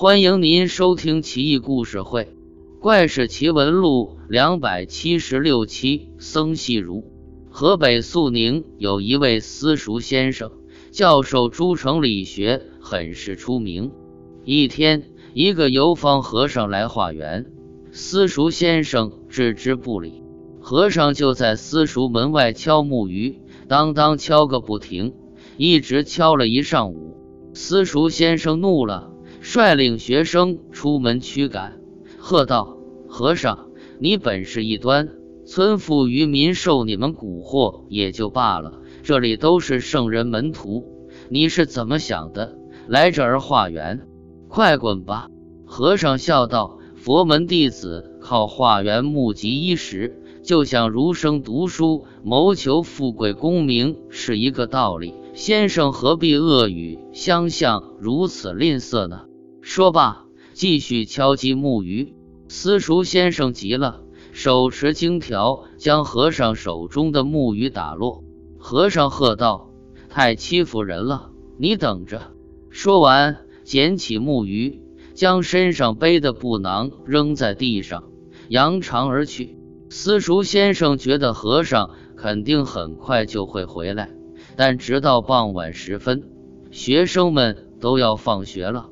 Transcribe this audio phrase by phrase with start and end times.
[0.00, 2.22] 欢迎您收听《奇异故事会·
[2.78, 6.10] 怪事奇闻录》两百七十六期。
[6.20, 7.02] 僧细如，
[7.50, 10.52] 河北肃宁有一位私塾先生，
[10.92, 13.90] 教授诸城理学，很是出名。
[14.44, 15.02] 一天，
[15.34, 17.46] 一个游方和尚来化缘，
[17.90, 20.22] 私塾先生置之不理。
[20.60, 25.12] 和尚就在私塾门外敲木鱼，当当敲个不停，
[25.56, 27.16] 一直敲了一上午。
[27.52, 29.10] 私塾先生怒了。
[29.50, 31.80] 率领学生出门驱赶，
[32.18, 32.76] 喝道
[33.08, 35.08] ：“和尚，你本事一端，
[35.46, 40.84] 村妇渔民受你们蛊惑也就罢了，这里都是圣人门徒，
[41.30, 42.58] 你是怎么想的？
[42.88, 44.02] 来这儿化缘？
[44.48, 45.28] 快滚吧！”
[45.64, 55.14] 和尚笑道：“佛门弟子靠化缘募集衣食，就像儒生读书谋求富贵功名是一个道理。
[55.32, 59.22] 先生何必恶语相向，如此吝啬呢？”
[59.70, 62.14] 说罢，继续敲击木鱼。
[62.48, 64.00] 私塾先生急了，
[64.32, 68.24] 手持荆条将和尚手中的木鱼打落。
[68.56, 69.68] 和尚喝道
[70.08, 71.32] ：“太欺负人了！
[71.58, 72.32] 你等着！”
[72.70, 74.80] 说完，捡起木鱼，
[75.12, 78.04] 将身上背的布囊扔在地上，
[78.48, 79.58] 扬长而去。
[79.90, 84.08] 私塾先生觉得和尚肯定很快就会回来，
[84.56, 86.24] 但直到傍晚时分，
[86.70, 88.88] 学生们都要放学了。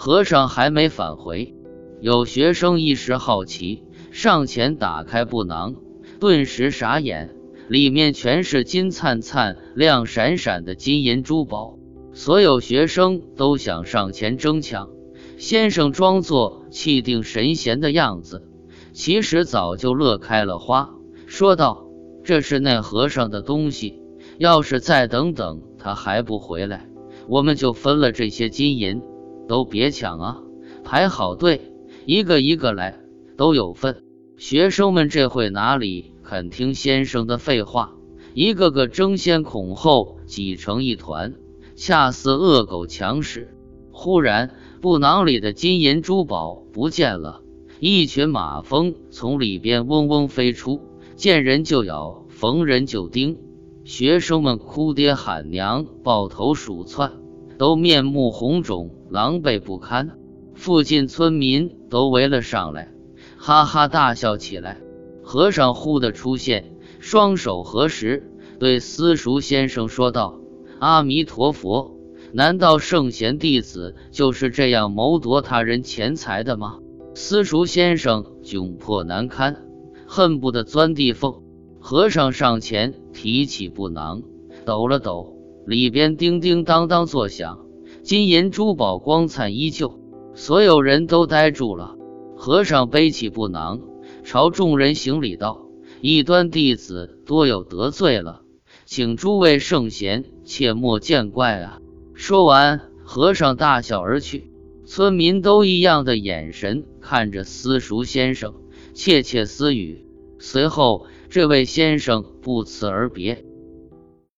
[0.00, 1.56] 和尚还没返回，
[2.00, 3.82] 有学生一时好奇，
[4.12, 5.74] 上前打开布囊，
[6.20, 7.34] 顿时傻眼，
[7.66, 11.80] 里面全是金灿灿、亮闪闪的金银珠宝。
[12.12, 14.88] 所有学生都想上前争抢，
[15.36, 18.46] 先生装作气定神闲的样子，
[18.92, 20.94] 其实早就乐开了花，
[21.26, 21.88] 说道
[22.22, 24.00] ：“这是那和尚的东西，
[24.38, 26.86] 要是再等等他还不回来，
[27.26, 29.02] 我们就分了这些金银。”
[29.48, 30.42] 都别抢啊，
[30.84, 31.72] 排好队，
[32.06, 33.00] 一个一个来，
[33.36, 34.04] 都有份。
[34.36, 37.94] 学生们这会哪里肯听先生的废话，
[38.34, 41.34] 一个个争先恐后，挤成一团，
[41.74, 43.52] 恰似恶狗抢食。
[43.90, 47.42] 忽然，布囊里的金银珠宝不见了，
[47.80, 50.80] 一群马蜂从里边嗡嗡飞出，
[51.16, 53.38] 见人就咬，逢人就叮。
[53.84, 57.12] 学生们哭爹喊娘，抱头鼠窜。
[57.58, 60.12] 都面目红肿，狼狈不堪。
[60.54, 62.92] 附近村民都围了上来，
[63.36, 64.80] 哈哈大笑起来。
[65.22, 70.40] 和尚忽地出现，双手合十，对私塾先生说道
[70.80, 71.96] ：“阿弥陀佛，
[72.32, 76.78] 难道圣贤弟子就是这样谋夺他人钱财的吗？”
[77.14, 79.66] 私塾先生窘迫难堪，
[80.06, 81.42] 恨不得钻地缝。
[81.80, 84.22] 和尚上前提起布囊，
[84.64, 85.37] 抖了抖。
[85.68, 87.66] 里边叮叮当当作响，
[88.02, 90.00] 金银珠宝光灿依旧，
[90.34, 91.94] 所有人都呆住了。
[92.38, 93.82] 和尚背起布囊，
[94.24, 95.66] 朝众人行礼道
[96.00, 98.40] ：“异端弟子多有得罪了，
[98.86, 101.82] 请诸位圣贤切莫见怪啊！”
[102.16, 104.50] 说完，和尚大笑而去。
[104.86, 108.54] 村民都异样的眼神看着私塾先生，
[108.94, 110.06] 窃窃私语。
[110.38, 113.44] 随后，这位先生不辞而别。